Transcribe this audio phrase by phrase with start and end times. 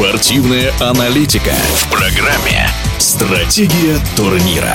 [0.00, 4.74] Спортивная аналитика в программе «Стратегия турнира».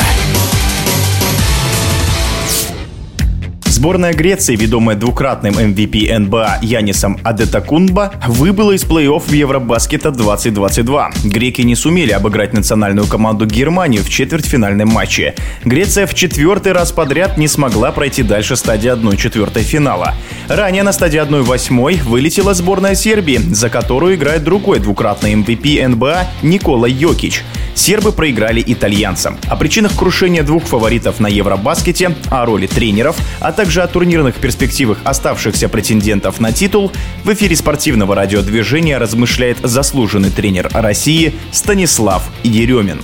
[3.65, 11.11] Сборная Греции, ведомая двукратным MVP НБА Янисом Адетакунба, выбыла из плей-офф Евробаскета 2022.
[11.25, 15.33] Греки не сумели обыграть национальную команду Германии в четвертьфинальном матче.
[15.65, 20.13] Греция в четвертый раз подряд не смогла пройти дальше стадии 1-4 финала.
[20.47, 26.87] Ранее на стадии 1-8 вылетела сборная Сербии, за которую играет другой двукратный MVP НБА Никола
[26.87, 27.43] Йокич.
[27.73, 29.37] Сербы проиграли итальянцам.
[29.49, 34.99] О причинах крушения двух фаворитов на Евробаскете, о роли тренеров, а также о турнирных перспективах
[35.03, 36.91] оставшихся претендентов на титул
[37.23, 43.01] в эфире спортивного радиодвижения размышляет заслуженный тренер России Станислав Еремин.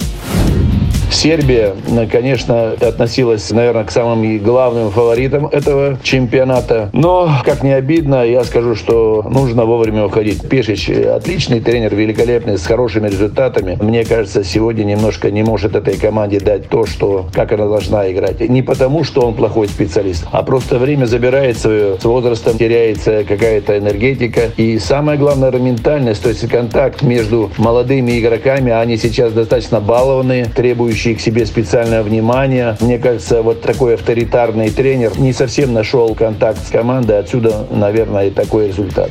[1.11, 1.75] Сербия,
[2.11, 6.89] конечно, относилась, наверное, к самым главным фаворитам этого чемпионата.
[6.93, 10.47] Но, как не обидно, я скажу, что нужно вовремя уходить.
[10.47, 13.77] Пешич отличный тренер, великолепный, с хорошими результатами.
[13.81, 18.39] Мне кажется, сегодня немножко не может этой команде дать то, что, как она должна играть.
[18.39, 23.77] Не потому, что он плохой специалист, а просто время забирает свое, с возрастом теряется какая-то
[23.77, 24.51] энергетика.
[24.57, 31.00] И самое главное, ментальность, то есть контакт между молодыми игроками, они сейчас достаточно балованные, требующие
[31.01, 32.77] требующий к себе специальное внимание.
[32.79, 37.19] Мне кажется, вот такой авторитарный тренер не совсем нашел контакт с командой.
[37.19, 39.09] Отсюда, наверное, и такой результат.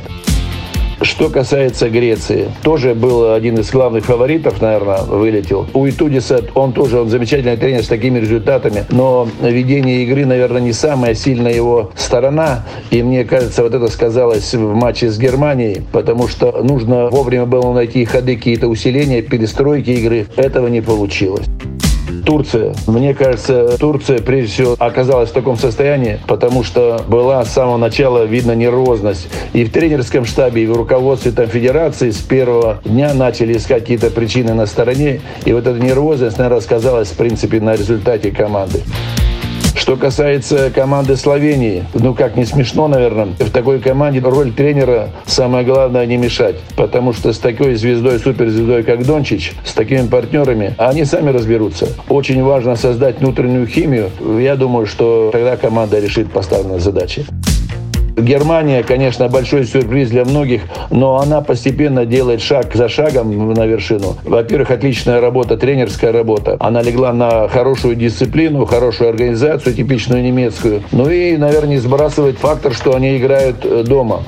[1.01, 5.65] Что касается Греции, тоже был один из главных фаворитов, наверное, вылетел.
[5.73, 10.73] У Итудиса он тоже он замечательный тренер с такими результатами, но ведение игры, наверное, не
[10.73, 12.65] самая сильная его сторона.
[12.91, 17.73] И мне кажется, вот это сказалось в матче с Германией, потому что нужно вовремя было
[17.73, 20.27] найти ходы, какие-то усиления, перестройки игры.
[20.37, 21.47] Этого не получилось.
[22.23, 22.73] Турция.
[22.87, 28.23] Мне кажется, Турция прежде всего оказалась в таком состоянии, потому что была с самого начала
[28.25, 29.27] видна нервозность.
[29.53, 34.09] И в тренерском штабе, и в руководстве там, федерации с первого дня начали искать какие-то
[34.11, 35.21] причины на стороне.
[35.45, 38.81] И вот эта нервозность, наверное, сказалась, в принципе, на результате команды.
[39.75, 45.65] Что касается команды Словении, ну как не смешно, наверное, в такой команде роль тренера самое
[45.65, 51.05] главное не мешать, потому что с такой звездой, суперзвездой, как Дончич, с такими партнерами, они
[51.05, 51.87] сами разберутся.
[52.09, 54.09] Очень важно создать внутреннюю химию.
[54.39, 57.25] Я думаю, что тогда команда решит поставленные задачи.
[58.17, 64.15] Германия, конечно, большой сюрприз для многих, но она постепенно делает шаг за шагом на вершину.
[64.23, 66.57] Во-первых, отличная работа, тренерская работа.
[66.59, 70.83] Она легла на хорошую дисциплину, хорошую организацию, типичную немецкую.
[70.91, 74.23] Ну и, наверное, не сбрасывать фактор, что они играют э, дома.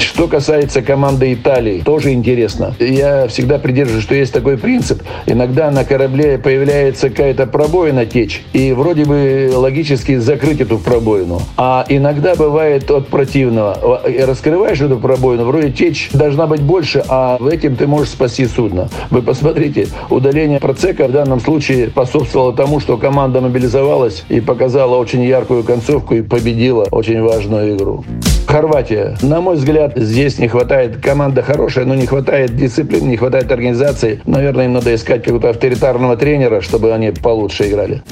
[0.00, 2.74] Что касается команды Италии, тоже интересно.
[2.78, 5.02] Я всегда придерживаюсь, что есть такой принцип.
[5.26, 11.40] Иногда на корабле появляется какая-то пробоина течь, и вроде бы логически закрыть эту пробоину.
[11.56, 14.02] А иногда бывает от противного.
[14.26, 18.88] Раскрываешь эту пробоину, вроде течь должна быть больше, а в этим ты можешь спасти судно.
[19.10, 25.22] Вы посмотрите, удаление процека в данном случае способствовало тому, что команда мобилизовалась и показала очень
[25.22, 28.04] яркую концовку и победила очень важную игру.
[28.48, 29.14] Хорватия.
[29.20, 34.22] На мой взгляд, здесь не хватает, команда хорошая, но не хватает дисциплины, не хватает организации.
[34.24, 38.02] Наверное, им надо искать какого-то авторитарного тренера, чтобы они получше играли.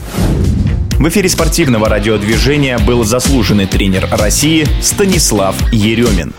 [0.99, 6.35] В эфире спортивного радиодвижения был заслуженный тренер России Станислав Еремин.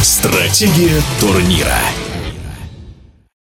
[0.00, 1.76] Стратегия турнира.